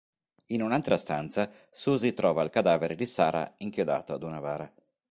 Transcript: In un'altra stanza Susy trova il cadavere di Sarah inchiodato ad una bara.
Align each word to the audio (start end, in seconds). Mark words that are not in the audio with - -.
In 0.47 0.63
un'altra 0.63 0.97
stanza 0.97 1.51
Susy 1.69 2.13
trova 2.15 2.41
il 2.41 2.49
cadavere 2.49 2.95
di 2.95 3.05
Sarah 3.05 3.53
inchiodato 3.57 4.15
ad 4.15 4.23
una 4.23 4.39
bara. 4.41 4.73